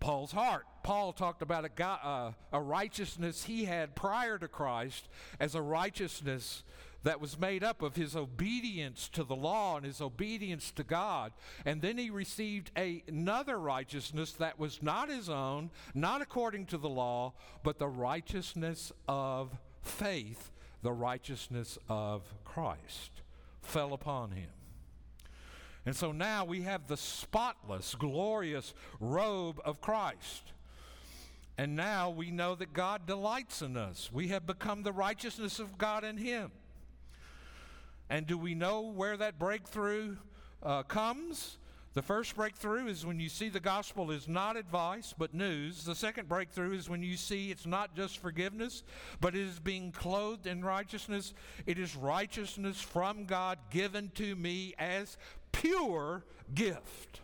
[0.00, 0.66] Paul's heart.
[0.82, 5.08] Paul talked about a, uh, a righteousness he had prior to Christ
[5.40, 6.62] as a righteousness
[7.02, 11.32] that was made up of his obedience to the law and his obedience to God.
[11.64, 16.78] And then he received a, another righteousness that was not his own, not according to
[16.78, 17.32] the law,
[17.62, 20.50] but the righteousness of faith,
[20.82, 23.22] the righteousness of Christ
[23.62, 24.50] fell upon him.
[25.86, 30.52] And so now we have the spotless, glorious robe of Christ.
[31.56, 34.10] And now we know that God delights in us.
[34.12, 36.52] We have become the righteousness of God in Him.
[38.10, 40.16] And do we know where that breakthrough
[40.64, 41.58] uh, comes?
[41.94, 45.84] The first breakthrough is when you see the gospel is not advice, but news.
[45.84, 48.82] The second breakthrough is when you see it's not just forgiveness,
[49.20, 51.34] but it is being clothed in righteousness.
[51.66, 55.16] It is righteousness from God given to me as
[55.52, 57.20] pure gift.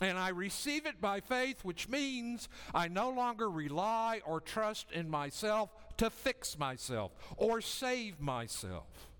[0.00, 5.10] And I receive it by faith, which means I no longer rely or trust in
[5.10, 9.11] myself to fix myself or save myself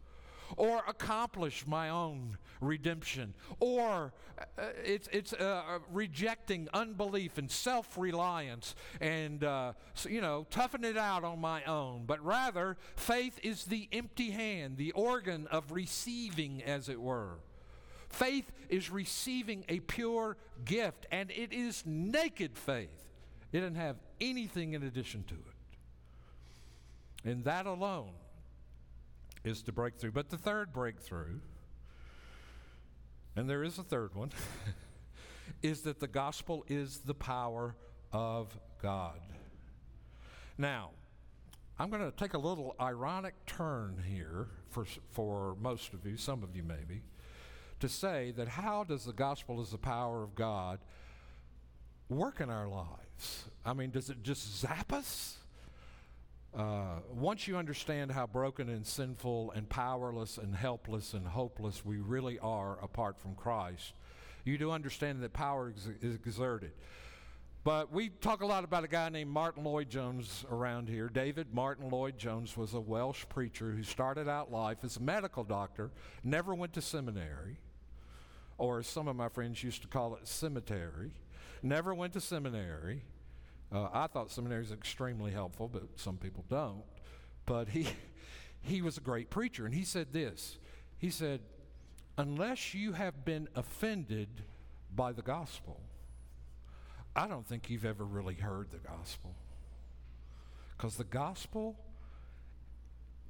[0.57, 7.99] or accomplish my own redemption, or uh, it's, it's uh, uh, rejecting unbelief and self
[7.99, 9.73] reliance and, uh,
[10.09, 12.05] you know, toughen it out on my own.
[12.07, 17.39] But rather, faith is the empty hand, the organ of receiving, as it were.
[18.09, 23.09] Faith is receiving a pure gift, and it is naked faith.
[23.53, 27.31] It doesn't have anything in addition to it.
[27.31, 28.11] And that alone
[29.45, 30.13] is the breakthrough.
[30.13, 31.41] But the third breakthrough,
[33.37, 34.31] and there is a third one,
[35.63, 37.75] is that the gospel is the power
[38.13, 39.21] of God.
[40.59, 40.91] Now,
[41.79, 46.43] I'm going to take a little ironic turn here for, for most of you, some
[46.43, 47.03] of you maybe,
[47.81, 50.79] to say that how does the gospel as the power of God
[52.09, 53.45] work in our lives?
[53.65, 55.39] I mean, does it just zap us?
[56.57, 61.97] Uh, once you understand how broken and sinful and powerless and helpless and hopeless we
[61.97, 63.95] really are apart from Christ,
[64.45, 66.73] you do understand that power is exerted.
[67.65, 71.09] But we talk a lot about a guy named Martyn Lloyd-Jones around here.
[71.09, 75.91] David Martyn Lloyd-Jones was a Welsh preacher who started out life as a medical doctor,
[76.25, 77.59] never went to seminary,
[78.59, 81.13] or as some of my friends used to call it, cemetery.
[81.63, 83.05] Never went to seminary,
[83.73, 86.83] uh, I thought seminary is extremely helpful, but some people don't.
[87.47, 87.89] But he,
[88.61, 90.59] he was a great preacher, and he said this.
[90.99, 91.41] He said,
[92.19, 94.29] Unless you have been offended
[94.95, 95.81] by the gospel,
[97.17, 99.35] I don't think you've ever really heard the gospel.
[100.77, 101.77] Because the gospel,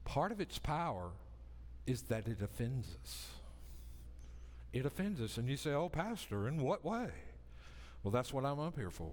[0.04, 1.10] part of its power
[1.86, 3.28] is that it offends us.
[4.72, 5.36] It offends us.
[5.36, 7.10] And you say, Oh, Pastor, in what way?
[8.02, 9.12] Well, that's what I'm up here for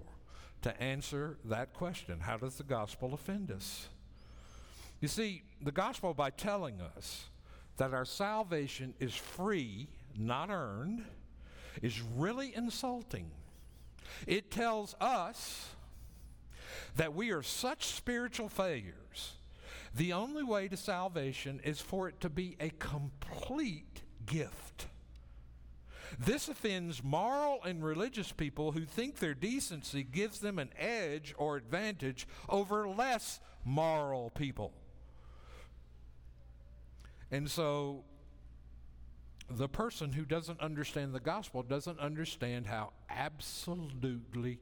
[0.62, 3.88] to answer that question How does the gospel offend us?
[5.00, 7.26] You see, the gospel, by telling us
[7.78, 11.04] that our salvation is free, not earned,
[11.80, 13.30] is really insulting.
[14.26, 15.70] It tells us
[16.96, 19.36] that we are such spiritual failures.
[19.94, 24.86] The only way to salvation is for it to be a complete gift.
[26.18, 31.56] This offends moral and religious people who think their decency gives them an edge or
[31.56, 34.72] advantage over less moral people.
[37.30, 38.04] And so
[39.48, 44.60] the person who doesn't understand the gospel doesn't understand how absolutely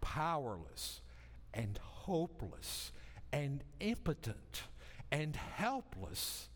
[0.00, 1.00] powerless
[1.54, 2.92] and hopeless
[3.32, 4.64] and impotent
[5.10, 6.49] and helpless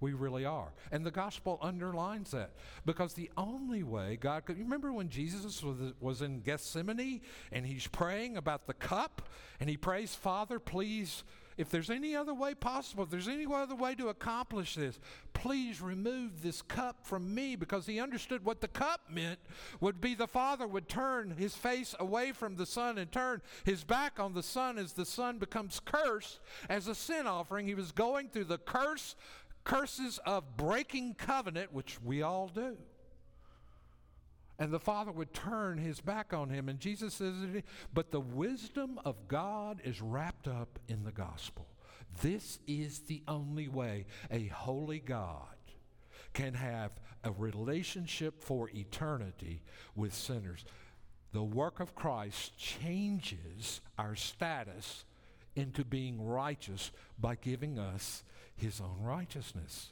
[0.00, 0.72] we really are.
[0.90, 2.52] And the gospel underlines that
[2.84, 7.20] because the only way God could, you remember when Jesus was, was in Gethsemane
[7.52, 9.28] and he's praying about the cup
[9.60, 11.22] and he prays, Father, please,
[11.60, 14.98] if there's any other way possible, if there's any other way to accomplish this,
[15.34, 19.38] please remove this cup from me because he understood what the cup meant
[19.78, 23.84] would be the Father would turn his face away from the Son and turn his
[23.84, 27.66] back on the Son as the Son becomes cursed as a sin offering.
[27.66, 29.14] He was going through the curse
[29.64, 32.76] curses of breaking covenant, which we all do.
[34.58, 36.68] And the father would turn his back on him.
[36.68, 37.34] And Jesus says,
[37.94, 41.66] But the wisdom of God is wrapped up in the gospel.
[42.20, 45.46] This is the only way a holy God
[46.34, 46.92] can have
[47.24, 49.62] a relationship for eternity
[49.94, 50.64] with sinners.
[51.32, 55.04] The work of Christ changes our status
[55.54, 58.24] into being righteous by giving us
[58.60, 59.90] his own righteousness.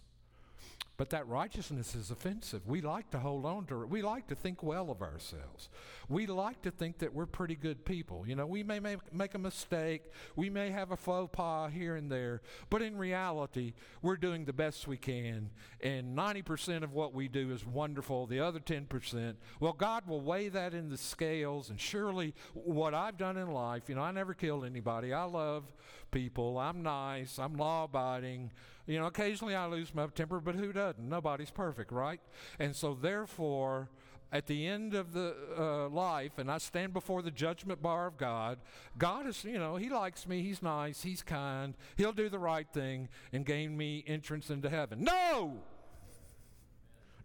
[0.98, 2.66] But that righteousness is offensive.
[2.66, 3.88] We like to hold on to it.
[3.88, 5.68] We like to think well of ourselves.
[6.08, 8.24] We like to think that we're pretty good people.
[8.26, 10.02] You know, we may make, make a mistake.
[10.34, 12.42] We may have a faux pas here and there.
[12.68, 15.50] But in reality, we're doing the best we can.
[15.80, 18.26] And 90% of what we do is wonderful.
[18.26, 21.70] The other 10%, well, God will weigh that in the scales.
[21.70, 25.12] And surely what I've done in life, you know, I never killed anybody.
[25.12, 25.62] I love
[26.10, 26.58] people.
[26.58, 27.38] I'm nice.
[27.38, 28.52] I'm law abiding.
[28.86, 31.08] You know, occasionally I lose my temper, but who doesn't?
[31.08, 32.20] Nobody's perfect, right?
[32.58, 33.90] And so, therefore,
[34.30, 38.18] at the end of the uh, life, and I stand before the judgment bar of
[38.18, 38.58] God,
[38.96, 42.66] God is, you know, He likes me, He's nice, He's kind, He'll do the right
[42.72, 45.02] thing and gain me entrance into heaven.
[45.02, 45.58] No!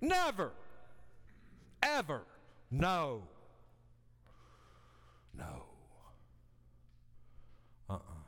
[0.01, 0.51] Never!
[1.81, 2.23] Ever!
[2.71, 3.23] No!
[5.38, 5.63] No.
[7.89, 7.97] Uh uh-uh.
[7.97, 8.23] uh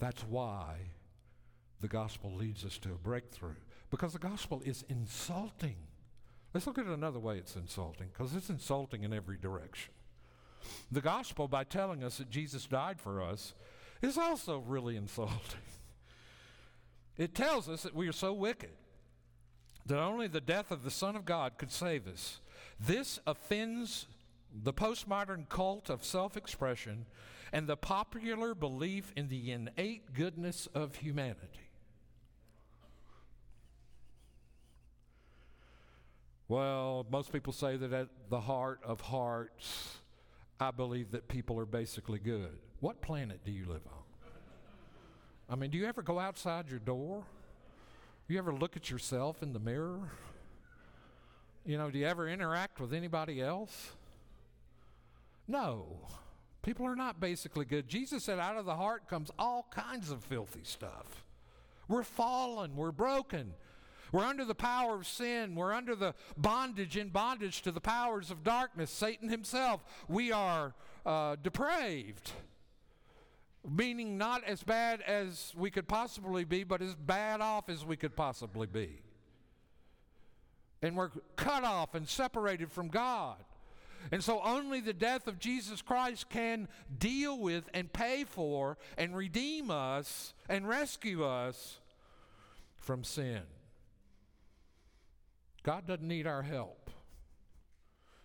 [0.00, 0.76] That's why
[1.80, 3.56] the gospel leads us to a breakthrough
[3.90, 5.76] because the gospel is insulting.
[6.52, 9.92] Let's look at it another way it's insulting because it's insulting in every direction.
[10.90, 13.54] The gospel, by telling us that Jesus died for us,
[14.02, 15.60] is also really insulting.
[17.16, 18.70] It tells us that we are so wicked
[19.86, 22.40] that only the death of the Son of God could save us.
[22.78, 24.06] This offends
[24.52, 27.06] the postmodern cult of self expression
[27.52, 31.70] and the popular belief in the innate goodness of humanity.
[36.48, 39.98] Well, most people say that at the heart of hearts,
[40.58, 42.58] I believe that people are basically good.
[42.80, 44.02] What planet do you live on?
[45.48, 47.24] I mean, do you ever go outside your door?
[48.28, 50.10] You ever look at yourself in the mirror?
[51.64, 53.92] You know, do you ever interact with anybody else?
[55.46, 56.08] No.
[56.62, 57.88] People are not basically good.
[57.88, 61.24] Jesus said, out of the heart comes all kinds of filthy stuff.
[61.88, 63.54] We're fallen, we're broken.
[64.12, 65.54] We're under the power of sin.
[65.54, 69.84] We're under the bondage, in bondage to the powers of darkness, Satan himself.
[70.08, 70.74] We are
[71.06, 72.32] uh, depraved,
[73.68, 77.96] meaning not as bad as we could possibly be, but as bad off as we
[77.96, 79.02] could possibly be.
[80.82, 83.36] And we're cut off and separated from God.
[84.12, 89.16] And so only the death of Jesus Christ can deal with and pay for and
[89.16, 91.78] redeem us and rescue us
[92.78, 93.42] from sin.
[95.62, 96.90] God doesn't need our help.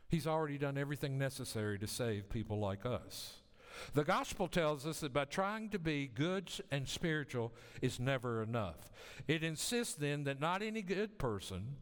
[0.08, 3.38] He's already done everything necessary to save people like us.
[3.94, 8.90] The gospel tells us that by trying to be good and spiritual is never enough.
[9.28, 11.76] It insists then that not any good person,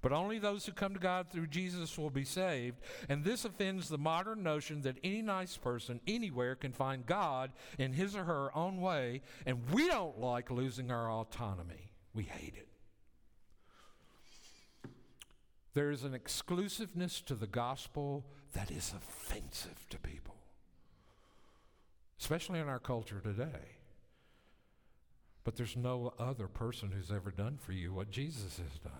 [0.00, 2.78] but only those who come to God through Jesus will be saved.
[3.08, 7.92] And this offends the modern notion that any nice person anywhere can find God in
[7.92, 11.92] his or her own way, and we don't like losing our autonomy.
[12.14, 12.68] We hate it.
[15.74, 20.36] There is an exclusiveness to the gospel that is offensive to people,
[22.20, 23.76] especially in our culture today.
[25.44, 28.92] But there's no other person who's ever done for you what Jesus has done.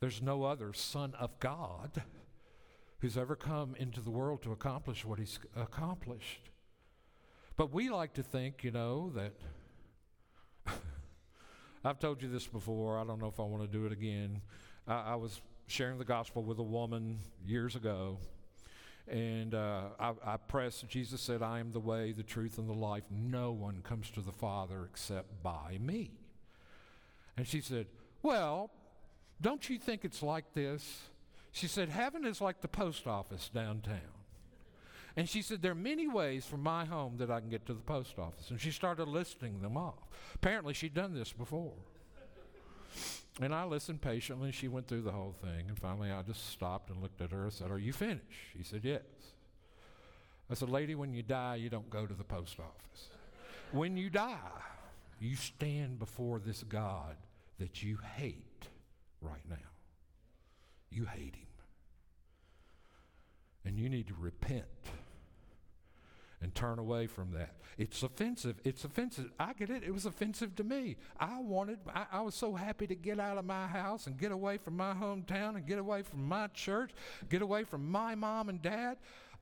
[0.00, 2.02] There's no other Son of God
[3.00, 6.48] who's ever come into the world to accomplish what he's accomplished.
[7.58, 9.34] But we like to think, you know, that.
[11.84, 12.98] I've told you this before.
[12.98, 14.40] I don't know if I want to do it again.
[14.88, 18.16] I, I was sharing the gospel with a woman years ago,
[19.06, 22.74] and uh, I, I pressed, Jesus said, I am the way, the truth, and the
[22.74, 23.04] life.
[23.10, 26.12] No one comes to the Father except by me.
[27.36, 27.86] And she said,
[28.22, 28.70] Well,
[29.40, 31.02] don't you think it's like this?
[31.52, 34.00] She said, Heaven is like the post office downtown.
[35.16, 37.74] And she said, There are many ways from my home that I can get to
[37.74, 38.50] the post office.
[38.50, 40.08] And she started listing them off.
[40.34, 41.72] Apparently, she'd done this before.
[43.40, 44.52] And I listened patiently.
[44.52, 45.68] She went through the whole thing.
[45.68, 48.24] And finally, I just stopped and looked at her and said, Are you finished?
[48.56, 49.02] She said, Yes.
[50.50, 53.08] I said, Lady, when you die, you don't go to the post office.
[53.72, 54.36] when you die,
[55.20, 57.16] you stand before this God
[57.58, 58.66] that you hate
[59.20, 59.56] right now.
[60.90, 61.46] You hate him.
[63.64, 64.64] And you need to repent
[66.42, 67.54] and turn away from that.
[67.76, 68.58] It's offensive.
[68.64, 69.30] It's offensive.
[69.38, 69.82] I get it.
[69.84, 70.96] It was offensive to me.
[71.18, 74.32] I wanted, I, I, was so happy to get out of my house and get
[74.32, 76.92] away from my hometown and get away from my church,
[77.28, 78.96] get away from my mom and dad.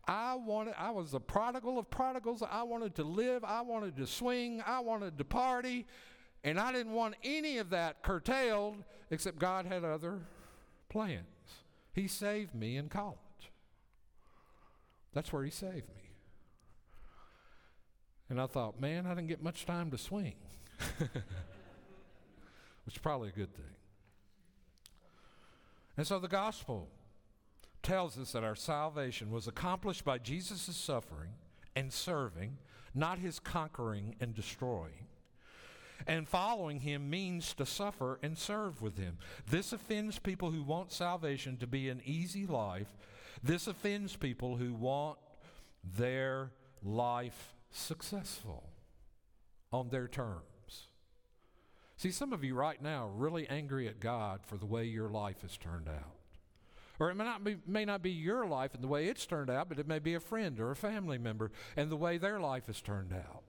[0.07, 2.43] I wanted, I was a prodigal of prodigals.
[2.49, 3.45] I wanted to live.
[3.45, 4.63] I wanted to swing.
[4.67, 5.87] I wanted to party.
[6.45, 8.77] And I didn't want any of that curtailed,
[9.11, 10.21] except God had other
[10.89, 11.27] plans.
[11.93, 13.19] He saved me in college.
[15.13, 16.11] That's where He saved me.
[18.31, 20.35] And I thought, man, I didn't get much time to swing,
[20.99, 23.65] which is probably a good thing.
[25.97, 26.89] And so the gospel
[27.83, 31.31] tells us that our salvation was accomplished by Jesus' suffering
[31.75, 32.59] and serving,
[32.95, 35.08] not his conquering and destroying.
[36.07, 39.19] And following him means to suffer and serve with him.
[39.51, 42.97] This offends people who want salvation to be an easy life.
[43.43, 45.19] This offends people who want
[45.83, 46.51] their
[46.83, 48.65] life successful
[49.73, 50.43] on their terms.
[51.97, 55.09] See, some of you right now are really angry at God for the way your
[55.09, 56.15] life has turned out.
[57.01, 59.51] Or it may not, be, may not be your life and the way it's turned
[59.51, 62.41] out, but it may be a friend or a family member and the way their
[62.41, 63.43] life has turned out.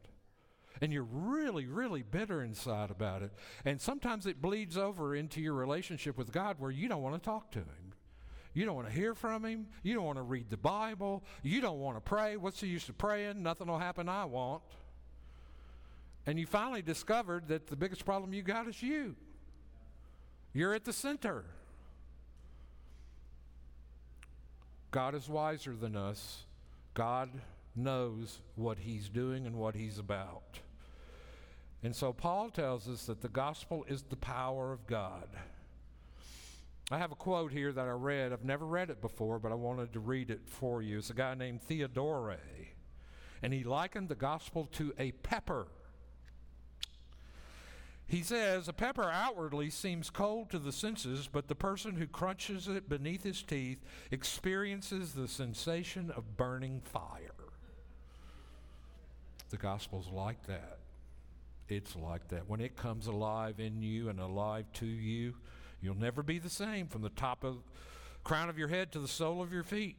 [0.81, 3.31] And you're really, really bitter inside about it.
[3.65, 7.21] And sometimes it bleeds over into your relationship with God where you don't want to
[7.21, 7.93] talk to Him.
[8.53, 9.67] You don't want to hear from Him.
[9.83, 11.23] You don't want to read the Bible.
[11.43, 12.37] You don't want to pray.
[12.37, 13.43] What's the use of praying?
[13.43, 14.63] Nothing will happen I want.
[16.25, 19.15] And you finally discovered that the biggest problem you got is you.
[20.53, 21.45] You're at the center.
[24.91, 26.45] God is wiser than us.
[26.93, 27.29] God
[27.75, 30.59] knows what He's doing and what He's about.
[31.83, 35.29] And so Paul tells us that the gospel is the power of God.
[36.91, 38.33] I have a quote here that I read.
[38.33, 40.97] I've never read it before, but I wanted to read it for you.
[40.97, 42.35] It's a guy named Theodore,
[43.43, 45.67] and he likened the gospel to a pepper.
[48.07, 52.67] He says, A pepper outwardly seems cold to the senses, but the person who crunches
[52.67, 57.35] it beneath his teeth experiences the sensation of burning fire.
[59.51, 60.78] The gospel's like that.
[61.69, 62.49] It's like that.
[62.49, 65.35] When it comes alive in you and alive to you,
[65.79, 67.57] you'll never be the same from the top of
[68.23, 69.95] crown of your head to the sole of your feet.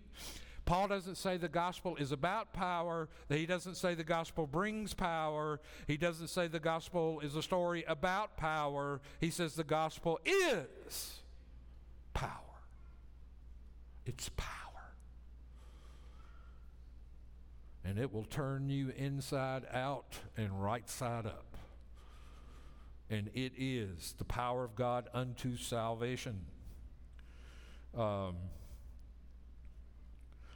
[0.67, 3.09] Paul doesn't say the gospel is about power.
[3.29, 5.61] He doesn't say the gospel brings power.
[5.87, 9.01] He doesn't say the gospel is a story about power.
[9.21, 11.21] He says the gospel is
[12.15, 12.31] power.
[14.07, 14.47] It's power.
[17.85, 21.50] And it will turn you inside out and right side up
[23.11, 26.47] and it is the power of God unto salvation.
[27.97, 28.37] Um,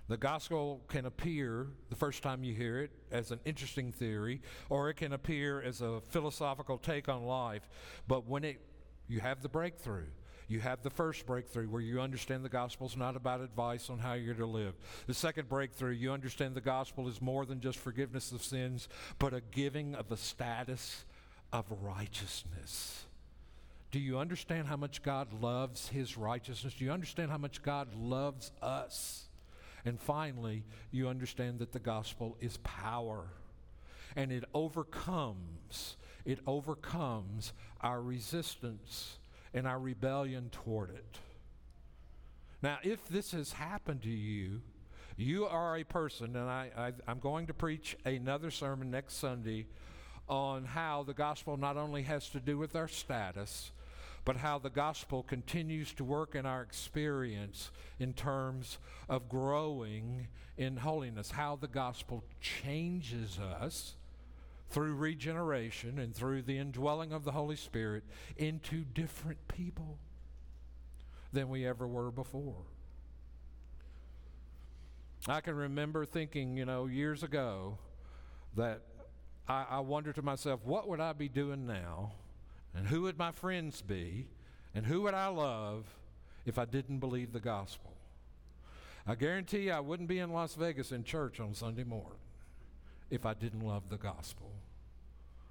[0.06, 4.90] the gospel can appear the first time you hear it as an interesting theory, or
[4.90, 7.68] it can appear as a philosophical take on life.
[8.06, 8.60] But when it,
[9.08, 10.06] you have the breakthrough,
[10.46, 13.98] you have the first breakthrough where you understand the gospel is not about advice on
[13.98, 14.74] how you're to live.
[15.06, 18.88] The second breakthrough, you understand the gospel is more than just forgiveness of sins,
[19.18, 21.06] but a giving of a status
[21.54, 23.04] of righteousness.
[23.92, 26.74] Do you understand how much God loves His righteousness?
[26.74, 29.28] Do you understand how much God loves us?
[29.84, 33.28] And finally, you understand that the gospel is power
[34.16, 39.18] and it overcomes, it overcomes our resistance
[39.52, 41.18] and our rebellion toward it.
[42.62, 44.60] Now, if this has happened to you,
[45.16, 49.66] you are a person, and I, am going to preach another sermon next Sunday
[50.28, 53.72] on how the gospel not only has to do with our status,
[54.24, 60.78] but how the gospel continues to work in our experience in terms of growing in
[60.78, 63.94] holiness, how the gospel changes us
[64.70, 68.02] through regeneration and through the indwelling of the Holy Spirit
[68.36, 69.98] into different people
[71.32, 72.64] than we ever were before.
[75.28, 77.78] I can remember thinking, you know, years ago
[78.56, 78.82] that
[79.48, 82.12] I, I wonder to myself, what would I be doing now?
[82.74, 84.26] And who would my friends be?
[84.74, 85.84] And who would I love
[86.44, 87.92] if I didn't believe the gospel?
[89.06, 92.18] I guarantee I wouldn't be in Las Vegas in church on Sunday morning
[93.10, 94.50] if I didn't love the gospel.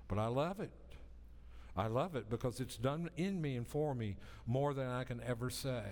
[0.07, 0.71] But I love it.
[1.75, 5.21] I love it because it's done in me and for me more than I can
[5.25, 5.83] ever say.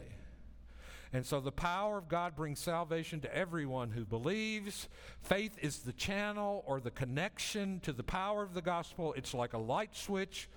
[1.13, 4.87] And so the power of God brings salvation to everyone who believes.
[5.21, 9.13] Faith is the channel or the connection to the power of the gospel.
[9.17, 10.47] It's like a light switch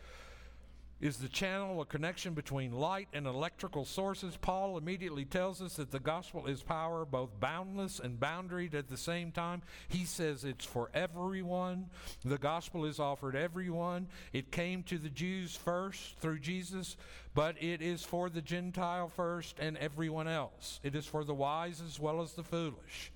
[1.05, 4.39] is the channel a connection between light and electrical sources.
[4.41, 8.97] Paul immediately tells us that the gospel is power, both boundless and boundaried at the
[8.97, 9.61] same time.
[9.87, 11.91] He says it's for everyone.
[12.25, 14.07] The gospel is offered everyone.
[14.33, 16.97] It came to the Jews first through Jesus,
[17.35, 20.81] but it is for the Gentile first and everyone else.
[20.83, 23.13] It is for the wise as well as the foolish.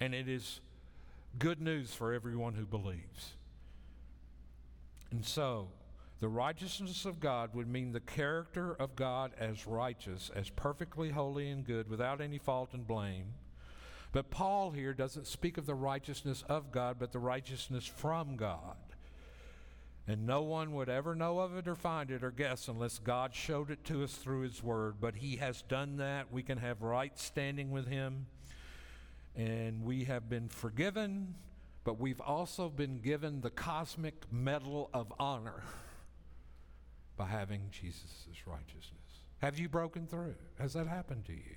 [0.00, 0.60] And it is
[1.38, 3.34] good news for everyone who believes.
[5.12, 5.68] And so,
[6.24, 11.50] the righteousness of God would mean the character of God as righteous, as perfectly holy
[11.50, 13.34] and good, without any fault and blame.
[14.10, 18.78] But Paul here doesn't speak of the righteousness of God, but the righteousness from God.
[20.08, 23.34] And no one would ever know of it or find it or guess unless God
[23.34, 24.94] showed it to us through His Word.
[25.02, 26.32] But He has done that.
[26.32, 28.28] We can have right standing with Him.
[29.36, 31.34] And we have been forgiven,
[31.84, 35.62] but we've also been given the cosmic medal of honor
[37.16, 38.90] by having Jesus' righteousness.
[39.38, 40.34] Have you broken through?
[40.58, 41.56] Has that happened to you?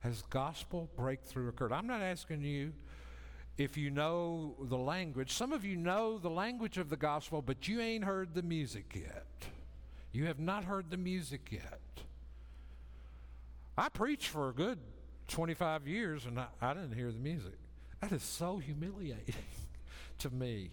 [0.00, 1.72] Has gospel breakthrough occurred?
[1.72, 2.72] I'm not asking you
[3.56, 5.32] if you know the language.
[5.32, 8.92] Some of you know the language of the gospel, but you ain't heard the music
[8.94, 9.26] yet.
[10.12, 11.80] You have not heard the music yet.
[13.76, 14.78] I preached for a good
[15.28, 17.58] 25 years and I, I didn't hear the music.
[18.00, 19.34] That is so humiliating
[20.18, 20.70] to me.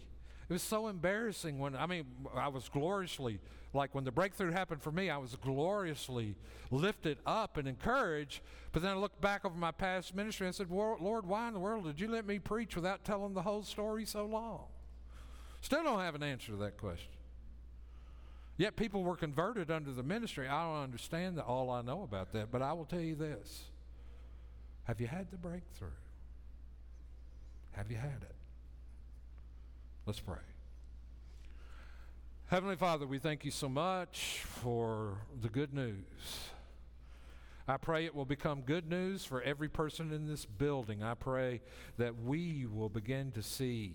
[0.51, 2.03] It was so embarrassing when, I mean,
[2.35, 3.39] I was gloriously,
[3.73, 6.35] like when the breakthrough happened for me, I was gloriously
[6.71, 8.41] lifted up and encouraged.
[8.73, 11.59] But then I looked back over my past ministry and said, Lord, why in the
[11.61, 14.63] world did you let me preach without telling the whole story so long?
[15.61, 17.13] Still don't have an answer to that question.
[18.57, 20.49] Yet people were converted under the ministry.
[20.49, 23.69] I don't understand that, all I know about that, but I will tell you this.
[24.83, 25.87] Have you had the breakthrough?
[27.71, 28.35] Have you had it?
[30.07, 30.37] Let's pray.
[32.47, 36.49] Heavenly Father, we thank you so much for the good news.
[37.67, 41.03] I pray it will become good news for every person in this building.
[41.03, 41.61] I pray
[41.99, 43.93] that we will begin to see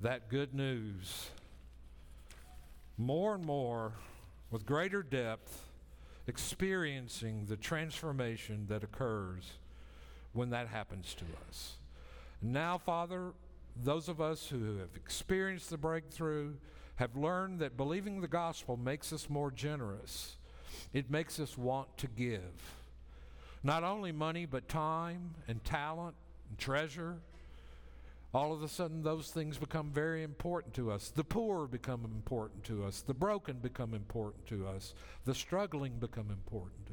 [0.00, 1.30] that good news
[2.96, 3.92] more and more
[4.50, 5.68] with greater depth,
[6.26, 9.52] experiencing the transformation that occurs
[10.32, 11.76] when that happens to us.
[12.42, 13.32] Now, Father,
[13.82, 16.54] those of us who have experienced the breakthrough
[16.96, 20.36] have learned that believing the gospel makes us more generous.
[20.92, 22.74] It makes us want to give.
[23.62, 26.16] Not only money, but time and talent
[26.48, 27.18] and treasure.
[28.34, 31.10] All of a sudden, those things become very important to us.
[31.10, 33.00] The poor become important to us.
[33.00, 34.94] The broken become important to us.
[35.24, 36.87] The struggling become important.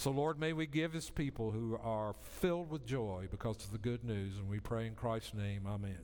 [0.00, 3.76] So, Lord, may we give as people who are filled with joy because of the
[3.76, 4.38] good news.
[4.38, 5.98] And we pray in Christ's name, Amen.